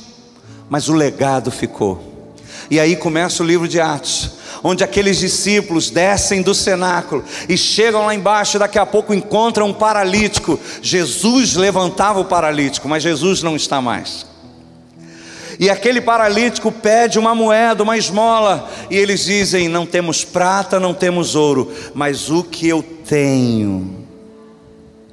[0.69, 2.33] mas o legado ficou.
[2.69, 4.31] E aí começa o livro de Atos
[4.67, 9.73] onde aqueles discípulos descem do cenáculo e chegam lá embaixo, daqui a pouco encontram um
[9.73, 10.59] paralítico.
[10.81, 14.25] Jesus levantava o paralítico, mas Jesus não está mais.
[15.59, 20.95] E aquele paralítico pede uma moeda, uma esmola, e eles dizem: Não temos prata, não
[20.95, 24.03] temos ouro, mas o que eu tenho,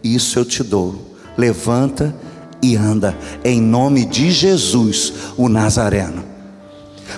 [0.02, 1.14] isso eu te dou.
[1.36, 2.16] Levanta
[2.62, 6.24] e anda, em nome de Jesus, o Nazareno.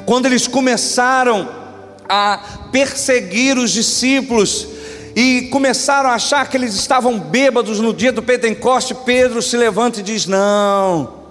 [0.05, 1.62] Quando eles começaram
[2.09, 4.69] a perseguir os discípulos
[5.17, 8.95] e começaram a achar que eles estavam bêbados no dia do Pentecoste.
[8.95, 11.25] Pedro se levanta e diz: Não,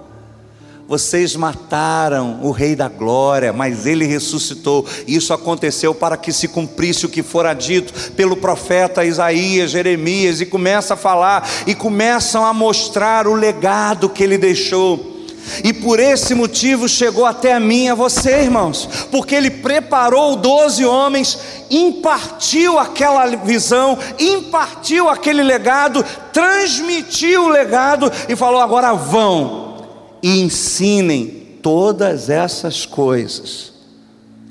[0.86, 4.86] vocês mataram o Rei da Glória, mas ele ressuscitou.
[5.06, 10.46] Isso aconteceu para que se cumprisse o que fora dito pelo profeta Isaías, Jeremias, e
[10.46, 15.13] começa a falar e começam a mostrar o legado que ele deixou.
[15.62, 20.84] E por esse motivo chegou até a mim a você, irmãos, porque ele preparou doze
[20.84, 21.38] homens,
[21.70, 29.84] impartiu aquela visão, impartiu aquele legado, transmitiu o legado e falou: agora vão
[30.22, 31.26] e ensinem
[31.62, 33.72] todas essas coisas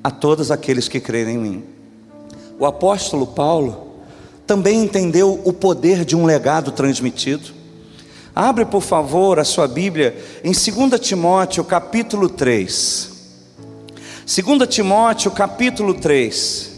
[0.04, 1.64] a todos aqueles que crerem em mim.
[2.60, 3.94] O apóstolo Paulo
[4.46, 7.62] também entendeu o poder de um legado transmitido.
[8.36, 13.12] Abre, por favor, a sua Bíblia em 2 Timóteo, capítulo 3.
[14.26, 16.74] 2 Timóteo, capítulo 3.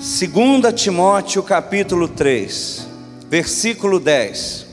[0.00, 2.86] Segunda Timóteo capítulo 3,
[3.28, 4.66] versículo 10.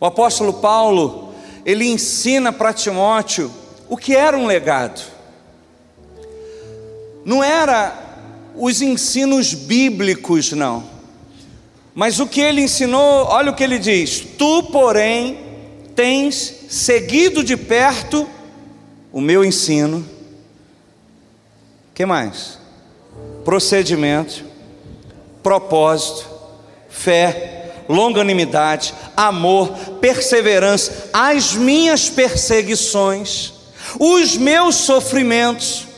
[0.00, 1.32] O apóstolo Paulo,
[1.64, 3.48] ele ensina para Timóteo
[3.88, 5.19] o que era um legado.
[7.24, 8.10] Não era
[8.54, 10.84] os ensinos bíblicos, não.
[11.94, 15.38] Mas o que ele ensinou, olha o que ele diz: Tu, porém,
[15.94, 18.28] tens seguido de perto
[19.12, 20.06] o meu ensino.
[21.94, 22.58] Que mais?
[23.44, 24.44] Procedimento,
[25.42, 26.26] propósito,
[26.88, 29.68] fé, longanimidade, amor,
[30.00, 33.52] perseverança, as minhas perseguições,
[33.98, 35.89] os meus sofrimentos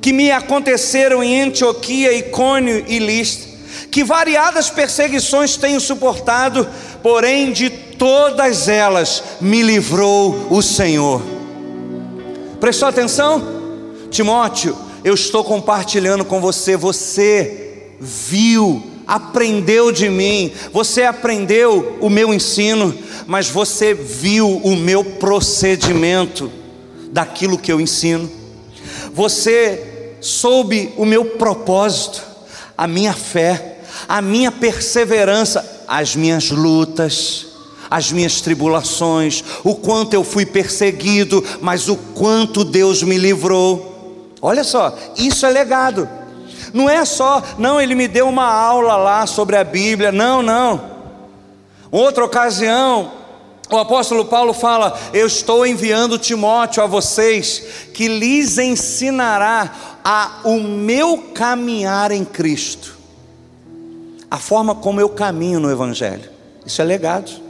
[0.00, 3.50] que me aconteceram em Antioquia, Icônio e Listra,
[3.90, 6.66] que variadas perseguições tenho suportado,
[7.02, 11.22] porém de todas elas me livrou o Senhor.
[12.58, 13.60] Prestou atenção?
[14.10, 22.32] Timóteo, eu estou compartilhando com você, você viu, aprendeu de mim, você aprendeu o meu
[22.32, 22.94] ensino,
[23.26, 26.50] mas você viu o meu procedimento
[27.12, 28.30] daquilo que eu ensino.
[29.12, 29.89] Você
[30.20, 32.22] soube o meu propósito,
[32.76, 33.78] a minha fé,
[34.08, 37.46] a minha perseverança, as minhas lutas,
[37.90, 44.32] as minhas tribulações, o quanto eu fui perseguido, mas o quanto Deus me livrou.
[44.40, 46.08] Olha só, isso é legado.
[46.72, 50.12] Não é só, não, ele me deu uma aula lá sobre a Bíblia.
[50.12, 50.90] Não, não.
[51.90, 53.10] Outra ocasião,
[53.70, 57.62] o apóstolo Paulo fala: Eu estou enviando Timóteo a vocês,
[57.94, 62.96] que lhes ensinará a o meu caminhar em Cristo,
[64.30, 66.30] a forma como eu caminho no Evangelho.
[66.64, 67.49] Isso é legado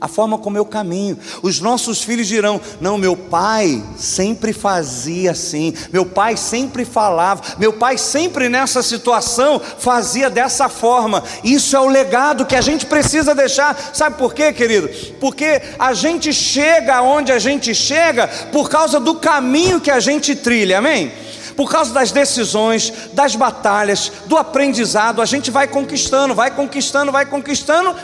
[0.00, 1.18] a forma como eu caminho.
[1.42, 7.74] Os nossos filhos dirão: Não, meu pai sempre fazia assim, meu pai sempre falava, meu
[7.74, 11.22] pai sempre nessa situação fazia dessa forma.
[11.44, 13.76] Isso é o legado que a gente precisa deixar.
[13.92, 14.88] Sabe por quê, querido?
[15.20, 20.34] Porque a gente chega onde a gente chega por causa do caminho que a gente
[20.34, 21.12] trilha, amém?
[21.56, 27.26] por causa das decisões, das batalhas, do aprendizado, a gente vai conquistando, vai conquistando, vai
[27.26, 27.94] conquistando,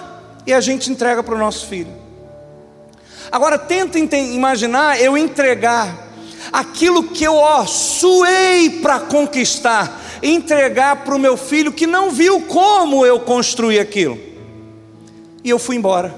[0.47, 1.91] e a gente entrega para o nosso filho.
[3.31, 6.07] Agora tenta imaginar eu entregar
[6.53, 12.43] aquilo que eu ó, suei para conquistar, entregar para o meu filho que não viu
[12.43, 14.19] como eu construí aquilo.
[15.43, 16.15] E eu fui embora.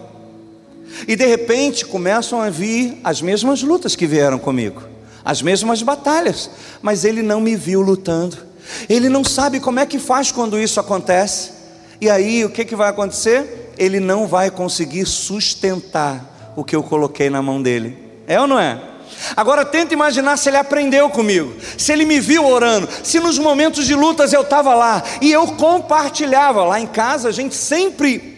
[1.07, 4.83] E de repente começam a vir as mesmas lutas que vieram comigo,
[5.25, 6.51] as mesmas batalhas,
[6.83, 8.37] mas ele não me viu lutando.
[8.89, 11.51] Ele não sabe como é que faz quando isso acontece.
[12.01, 13.68] E aí o que, que vai acontecer?
[13.79, 17.97] Ele não vai conseguir sustentar o que eu coloquei na mão dele.
[18.27, 18.81] É ou não é?
[19.37, 23.87] Agora tenta imaginar se ele aprendeu comigo, se ele me viu orando, se nos momentos
[23.87, 26.65] de lutas eu estava lá e eu compartilhava.
[26.65, 28.38] Lá em casa a gente sempre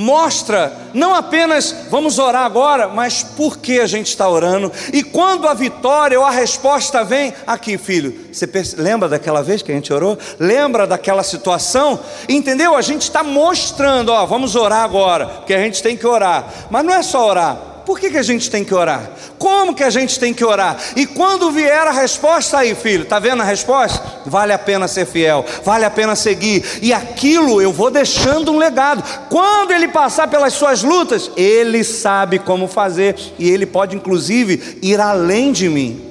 [0.00, 4.72] mostra não apenas vamos orar agora, mas por que a gente está orando.
[4.94, 9.70] E quando a vitória ou a resposta vem, aqui, filho, você lembra daquela vez que
[9.70, 10.18] a gente orou?
[10.38, 12.00] Lembra daquela situação?
[12.28, 12.74] Entendeu?
[12.74, 16.46] A gente está mostrando, ó, vamos orar agora, porque a gente tem que orar.
[16.70, 19.10] Mas não é só orar, por que, que a gente tem que orar?
[19.38, 20.78] Como que a gente tem que orar?
[20.96, 24.20] E quando vier a resposta aí, filho, tá vendo a resposta?
[24.26, 26.64] Vale a pena ser fiel, vale a pena seguir.
[26.82, 29.02] E aquilo eu vou deixando um legado.
[29.28, 35.00] Quando ele passar pelas suas lutas, ele sabe como fazer e ele pode inclusive ir
[35.00, 36.10] além de mim.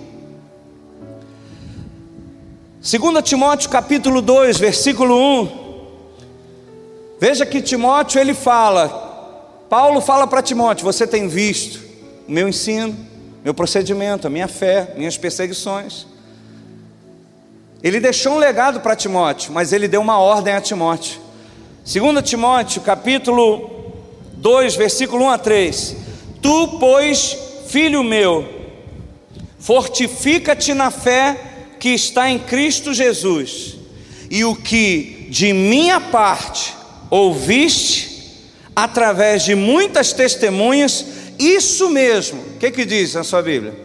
[2.81, 5.69] 2 Timóteo capítulo 2, versículo 1.
[7.19, 9.08] Veja que Timóteo ele fala:
[9.69, 11.79] Paulo fala para Timóteo: Você tem visto
[12.27, 12.97] o meu ensino,
[13.43, 16.07] meu procedimento, a minha fé, minhas perseguições.
[17.81, 21.21] Ele deixou um legado para Timóteo, mas ele deu uma ordem a Timóteo.
[21.85, 23.93] 2 Timóteo, capítulo
[24.33, 25.95] 2, versículo 1 a 3.
[26.41, 28.47] Tu, pois, filho meu,
[29.59, 31.37] fortifica-te na fé
[31.79, 33.77] que está em Cristo Jesus,
[34.29, 36.75] e o que de minha parte
[37.09, 38.08] ouviste,
[38.83, 41.05] através de muitas testemunhas,
[41.37, 43.77] isso mesmo, o que, que diz na sua Bíblia?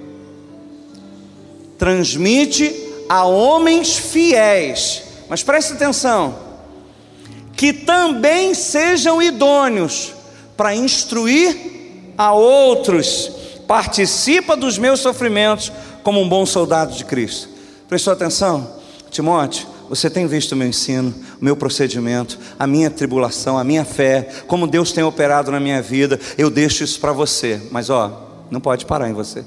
[1.77, 2.73] Transmite
[3.09, 6.39] a homens fiéis, mas preste atenção,
[7.57, 10.13] que também sejam idôneos
[10.57, 11.57] para instruir
[12.17, 13.33] a outros,
[13.67, 15.73] participa dos meus sofrimentos
[16.05, 17.49] como um bom soldado de Cristo.
[17.89, 18.77] Prestou atenção?
[19.11, 23.85] Timóteo, você tem visto o meu ensino, o meu procedimento, a minha tribulação, a minha
[23.85, 26.19] fé, como Deus tem operado na minha vida.
[26.39, 29.45] Eu deixo isso para você, mas ó, não pode parar em você.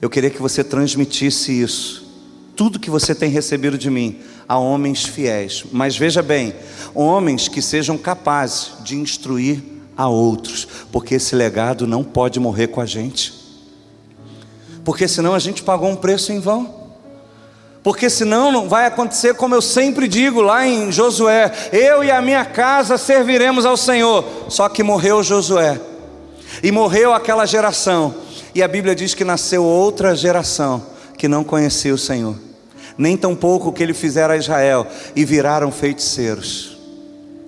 [0.00, 2.04] Eu queria que você transmitisse isso,
[2.56, 5.64] tudo que você tem recebido de mim, a homens fiéis.
[5.72, 6.54] Mas veja bem,
[6.94, 9.62] homens que sejam capazes de instruir
[9.96, 13.32] a outros, porque esse legado não pode morrer com a gente,
[14.84, 16.81] porque senão a gente pagou um preço em vão.
[17.82, 22.22] Porque senão não vai acontecer como eu sempre digo lá em Josué: eu e a
[22.22, 24.24] minha casa serviremos ao Senhor.
[24.48, 25.80] Só que morreu Josué,
[26.62, 28.14] e morreu aquela geração,
[28.54, 32.36] e a Bíblia diz que nasceu outra geração que não conhecia o Senhor,
[32.96, 36.78] nem tampouco o que ele fizera a Israel, e viraram feiticeiros.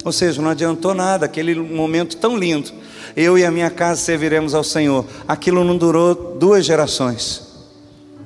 [0.05, 2.70] Ou seja, não adiantou nada, aquele momento tão lindo.
[3.16, 5.07] Eu e a minha casa serviremos ao Senhor.
[5.26, 7.43] Aquilo não durou duas gerações.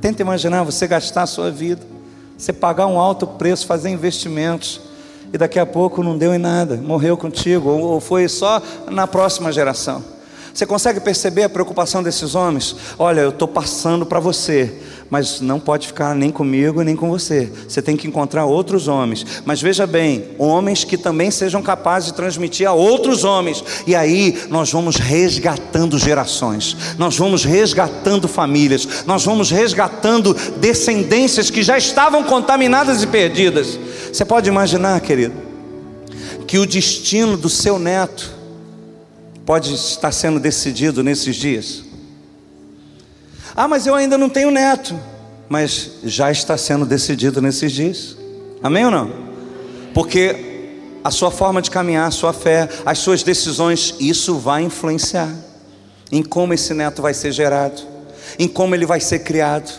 [0.01, 1.97] Tenta imaginar você gastar a sua vida
[2.39, 4.80] você pagar um alto preço, fazer investimentos,
[5.32, 9.53] e daqui a pouco não deu em nada, morreu contigo, ou foi só na próxima
[9.53, 10.03] geração.
[10.59, 12.75] Você consegue perceber a preocupação desses homens?
[12.99, 14.73] Olha, eu estou passando para você,
[15.09, 17.49] mas não pode ficar nem comigo nem com você.
[17.69, 19.25] Você tem que encontrar outros homens.
[19.45, 23.63] Mas veja bem, homens que também sejam capazes de transmitir a outros homens.
[23.87, 31.63] E aí nós vamos resgatando gerações, nós vamos resgatando famílias, nós vamos resgatando descendências que
[31.63, 33.79] já estavam contaminadas e perdidas.
[34.13, 35.37] Você pode imaginar, querido,
[36.49, 38.38] que o destino do seu neto
[39.49, 41.82] pode estar sendo decidido nesses dias.
[43.57, 44.94] Ah, mas eu ainda não tenho neto.
[45.49, 48.14] Mas já está sendo decidido nesses dias.
[48.62, 49.11] Amém ou não?
[49.94, 50.68] Porque
[51.03, 55.34] a sua forma de caminhar, a sua fé, as suas decisões, isso vai influenciar
[56.12, 57.80] em como esse neto vai ser gerado,
[58.38, 59.72] em como ele vai ser criado.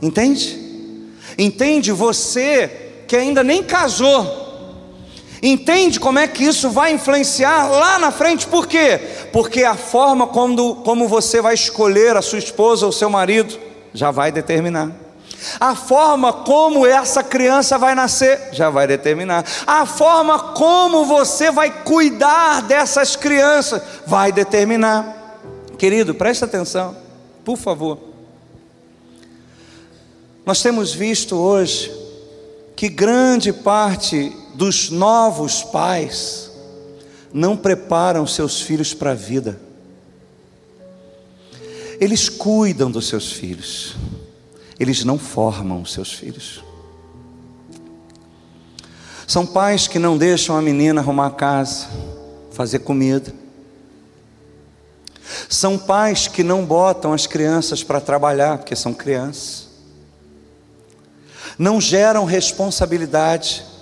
[0.00, 0.58] Entende?
[1.36, 4.45] Entende você que ainda nem casou,
[5.42, 8.46] Entende como é que isso vai influenciar lá na frente?
[8.46, 9.00] Por quê?
[9.32, 13.58] Porque a forma como, como você vai escolher a sua esposa ou seu marido
[13.92, 14.90] já vai determinar.
[15.60, 19.44] A forma como essa criança vai nascer já vai determinar.
[19.66, 25.38] A forma como você vai cuidar dessas crianças vai determinar.
[25.78, 26.96] Querido, preste atenção,
[27.44, 27.98] por favor.
[30.44, 31.92] Nós temos visto hoje
[32.74, 36.50] que grande parte dos novos pais
[37.32, 39.60] não preparam seus filhos para a vida.
[42.00, 43.94] Eles cuidam dos seus filhos,
[44.80, 46.64] eles não formam os seus filhos.
[49.26, 51.88] São pais que não deixam a menina arrumar a casa,
[52.52, 53.34] fazer comida.
[55.48, 59.66] São pais que não botam as crianças para trabalhar, porque são crianças.
[61.58, 63.75] Não geram responsabilidade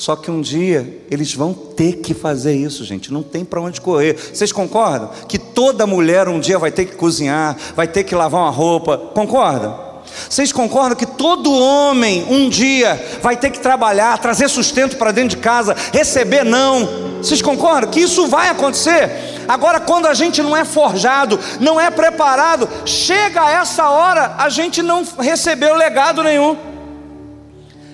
[0.00, 3.12] só que um dia eles vão ter que fazer isso, gente.
[3.12, 4.14] Não tem para onde correr.
[4.14, 5.10] Vocês concordam?
[5.28, 8.96] Que toda mulher um dia vai ter que cozinhar, vai ter que lavar uma roupa.
[8.96, 9.78] Concordam?
[10.26, 15.36] Vocês concordam que todo homem um dia vai ter que trabalhar, trazer sustento para dentro
[15.36, 17.18] de casa, receber não?
[17.18, 19.42] Vocês concordam que isso vai acontecer?
[19.46, 24.80] Agora, quando a gente não é forjado, não é preparado, chega essa hora, a gente
[24.80, 26.56] não recebeu legado nenhum.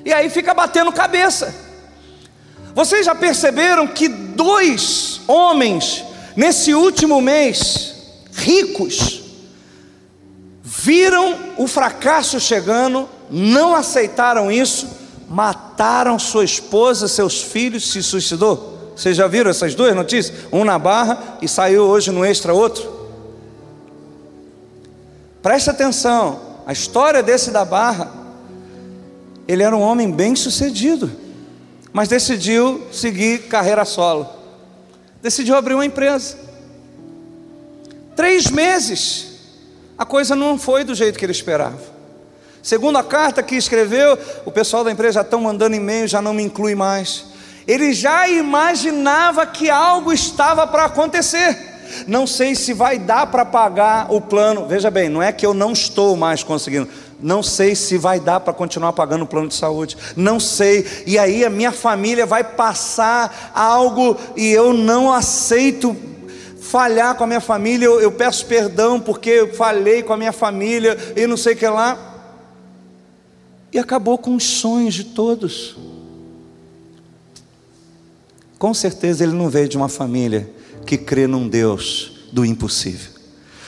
[0.05, 1.66] E aí fica batendo cabeça.
[2.77, 6.05] Vocês já perceberam que dois homens,
[6.37, 7.95] nesse último mês,
[8.35, 9.23] ricos,
[10.63, 14.87] viram o fracasso chegando, não aceitaram isso,
[15.27, 18.93] mataram sua esposa, seus filhos, se suicidou?
[18.95, 20.37] Vocês já viram essas duas notícias?
[20.53, 23.09] Um na barra e saiu hoje no extra outro.
[25.41, 28.13] Preste atenção, a história desse da barra,
[29.49, 31.25] ele era um homem bem sucedido
[31.97, 34.29] mas decidiu seguir carreira solo.
[35.23, 36.37] Decidiu abrir uma empresa.
[38.15, 39.39] Três meses,
[39.97, 41.79] a coisa não foi do jeito que ele esperava.
[42.63, 46.35] Segundo a carta que escreveu, o pessoal da empresa já estão mandando e-mail, já não
[46.35, 47.29] me inclui mais.
[47.67, 51.57] Ele já imaginava que algo estava para acontecer.
[52.07, 54.67] Não sei se vai dar para pagar o plano.
[54.67, 56.91] Veja bem, não é que eu não estou mais conseguindo
[57.21, 61.19] não sei se vai dar para continuar pagando o plano de saúde, não sei, e
[61.19, 65.97] aí a minha família vai passar algo e eu não aceito
[66.61, 70.33] falhar com a minha família, eu, eu peço perdão porque eu falhei com a minha
[70.33, 72.15] família e não sei o que lá,
[73.73, 75.77] e acabou com os sonhos de todos.
[78.59, 80.49] Com certeza ele não veio de uma família
[80.87, 83.16] que crê num Deus do impossível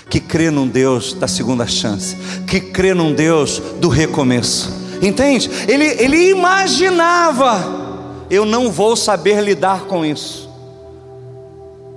[0.09, 4.73] que crê num Deus da segunda chance, que crê num Deus do recomeço.
[5.03, 5.51] Entende?
[5.69, 10.49] Ele, ele imaginava, eu não vou saber lidar com isso.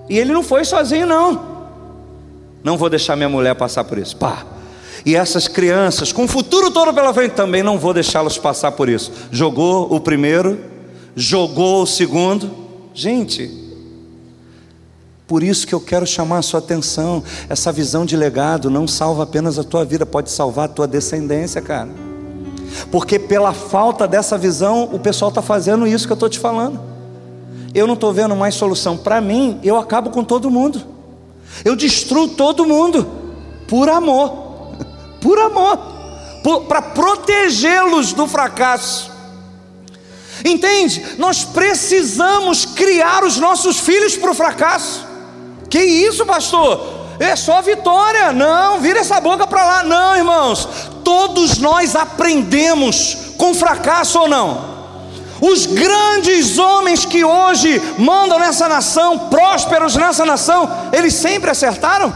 [0.10, 1.52] E ele não foi sozinho, não.
[2.64, 4.16] Não vou deixar minha mulher passar por isso.
[4.18, 4.46] Pá.
[5.06, 8.88] E essas crianças, com o futuro todo pela frente, também não vou deixá-los passar por
[8.88, 9.12] isso.
[9.32, 10.60] Jogou o primeiro,
[11.16, 12.52] jogou o segundo.
[12.94, 13.71] Gente,
[15.32, 17.24] por isso que eu quero chamar a sua atenção.
[17.48, 21.62] Essa visão de legado não salva apenas a tua vida, pode salvar a tua descendência,
[21.62, 21.88] cara.
[22.92, 26.82] Porque pela falta dessa visão, o pessoal está fazendo isso que eu estou te falando.
[27.74, 28.98] Eu não estou vendo mais solução.
[28.98, 30.84] Para mim, eu acabo com todo mundo.
[31.64, 33.08] Eu destruo todo mundo.
[33.70, 34.74] Por amor.
[35.22, 35.80] Por amor.
[36.68, 39.10] Para protegê-los do fracasso.
[40.44, 41.02] Entende?
[41.18, 45.10] Nós precisamos criar os nossos filhos para o fracasso.
[45.72, 47.08] Que isso, pastor?
[47.18, 48.34] É só vitória.
[48.34, 49.84] Não, vira essa boca para lá.
[49.84, 50.68] Não, irmãos.
[51.02, 54.70] Todos nós aprendemos com fracasso ou não.
[55.40, 62.14] Os grandes homens que hoje mandam nessa nação, prósperos nessa nação, eles sempre acertaram?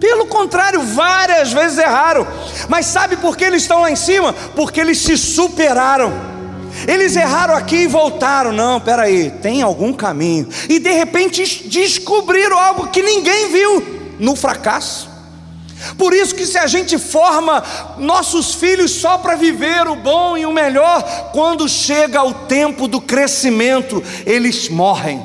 [0.00, 2.26] Pelo contrário, várias vezes erraram.
[2.68, 4.32] Mas sabe por que eles estão lá em cima?
[4.56, 6.33] Porque eles se superaram.
[6.86, 8.52] Eles erraram aqui e voltaram.
[8.52, 10.48] Não, peraí, tem algum caminho.
[10.68, 15.14] E de repente descobriram algo que ninguém viu no fracasso.
[15.98, 17.62] Por isso que se a gente forma
[17.98, 23.00] nossos filhos só para viver o bom e o melhor, quando chega o tempo do
[23.00, 25.22] crescimento, eles morrem.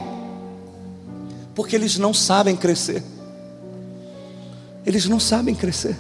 [1.55, 3.03] Porque eles não sabem crescer.
[4.85, 5.95] Eles não sabem crescer.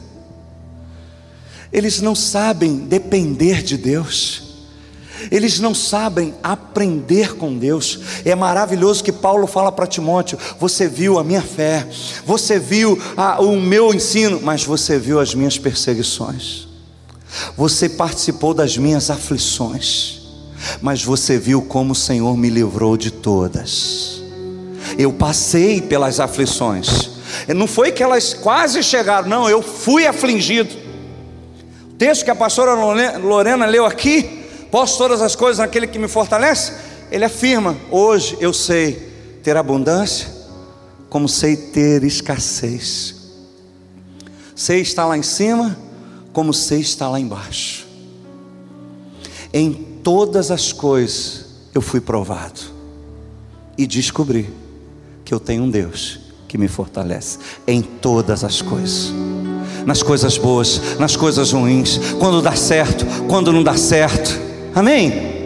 [1.71, 4.48] Eles não sabem depender de Deus.
[5.31, 7.99] Eles não sabem aprender com Deus.
[8.23, 11.87] É maravilhoso que Paulo fala para Timóteo: Você viu a minha fé,
[12.25, 16.67] você viu a, o meu ensino, mas você viu as minhas perseguições.
[17.55, 20.21] Você participou das minhas aflições,
[20.81, 24.21] mas você viu como o Senhor me livrou de todas.
[24.97, 27.11] Eu passei pelas aflições.
[27.47, 30.75] Não foi que elas quase chegaram, não, eu fui afligido.
[31.91, 32.73] O texto que a pastora
[33.17, 34.38] Lorena leu aqui,
[34.71, 36.73] Posso todas as coisas naquele que me fortalece?
[37.11, 39.09] Ele afirma: Hoje eu sei
[39.43, 40.27] ter abundância,
[41.09, 43.15] como sei ter escassez.
[44.55, 45.77] Sei estar lá em cima,
[46.33, 47.87] como sei estar lá embaixo.
[49.51, 52.59] Em todas as coisas eu fui provado
[53.77, 54.49] e descobri
[55.25, 59.13] que eu tenho um Deus que me fortalece em todas as coisas.
[59.85, 65.39] Nas coisas boas, nas coisas ruins, quando dá certo, quando não dá certo Amém?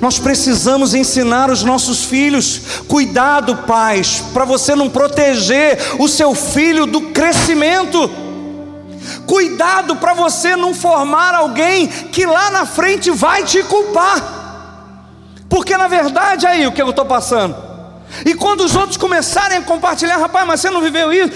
[0.00, 2.60] Nós precisamos ensinar os nossos filhos.
[2.88, 8.10] Cuidado, pais, para você não proteger o seu filho do crescimento.
[9.26, 14.36] Cuidado para você não formar alguém que lá na frente vai te culpar.
[15.48, 17.56] Porque na verdade aí o que eu estou passando.
[18.24, 21.30] E quando os outros começarem a compartilhar, rapaz, mas você não viveu isso?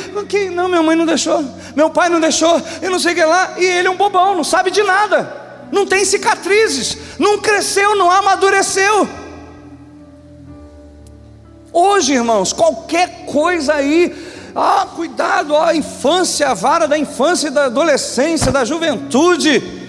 [0.55, 1.45] Não, minha mãe não deixou,
[1.77, 4.35] meu pai não deixou, eu não sei o que lá, e ele é um bobão,
[4.35, 5.42] não sabe de nada
[5.73, 9.09] não tem cicatrizes, não cresceu, não amadureceu.
[11.73, 14.15] Hoje, irmãos, qualquer coisa aí,
[14.55, 19.81] ah, cuidado, a infância, a vara da infância e da adolescência, da juventude.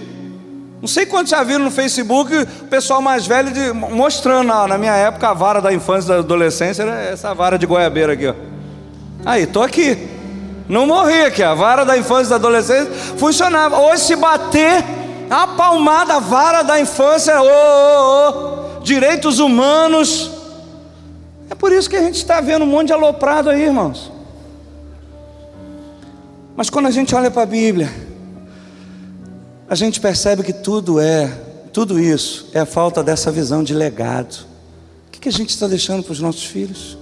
[0.80, 4.78] Não sei quantos já viram no Facebook o pessoal mais velho de, mostrando na, na,
[4.78, 8.28] minha época a vara da infância e da adolescência, era essa vara de goiabeira aqui,
[8.28, 8.34] ó.
[9.26, 10.08] Aí, tô aqui.
[10.66, 13.78] Não morri aqui, a vara da infância e da adolescência funcionava.
[13.78, 14.82] Hoje se bater
[15.30, 20.30] a palmada, vara da infância, oh, oh, oh, direitos humanos.
[21.50, 24.12] É por isso que a gente está vendo um monte de aloprado aí, irmãos.
[26.56, 27.92] Mas quando a gente olha para a Bíblia,
[29.68, 31.26] a gente percebe que tudo é,
[31.72, 34.46] tudo isso é a falta dessa visão de legado.
[35.08, 36.96] O que, que a gente está deixando para os nossos filhos?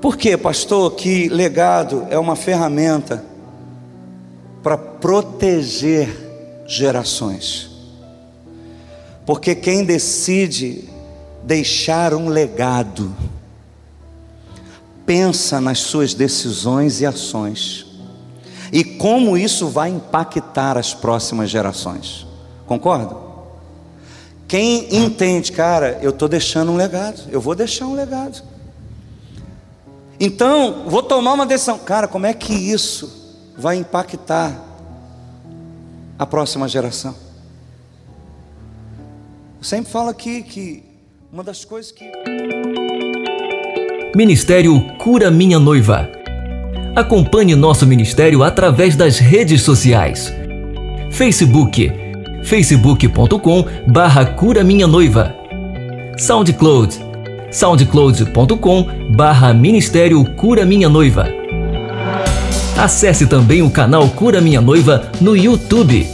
[0.00, 3.29] Por que, pastor, que legado é uma ferramenta
[4.62, 6.08] para proteger
[6.66, 7.70] gerações.
[9.24, 10.88] Porque quem decide
[11.42, 13.14] deixar um legado,
[15.06, 17.86] pensa nas suas decisões e ações,
[18.72, 22.26] e como isso vai impactar as próximas gerações.
[22.66, 23.16] Concorda?
[24.46, 28.42] Quem entende, cara, eu estou deixando um legado, eu vou deixar um legado.
[30.18, 31.78] Então, vou tomar uma decisão.
[31.78, 33.19] Cara, como é que isso
[33.60, 34.58] vai impactar
[36.18, 37.14] a próxima geração.
[39.58, 40.82] Eu sempre falo aqui que
[41.30, 42.10] uma das coisas que.
[44.16, 46.08] Ministério Cura Minha Noiva.
[46.96, 50.32] Acompanhe nosso ministério através das redes sociais.
[51.12, 51.92] Facebook,
[52.42, 55.34] facebook.com barra Cura Minha Noiva.
[56.16, 56.98] SoundCloud,
[57.52, 61.39] soundcloud.com barra Ministério Cura Minha Noiva.
[62.80, 66.08] Acesse também o canal Cura Minha Noiva no YouTube.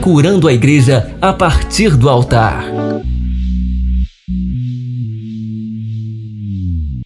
[0.00, 2.64] Curando a igreja a partir do altar.